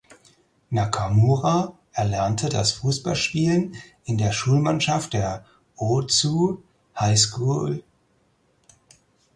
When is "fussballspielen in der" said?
2.71-4.31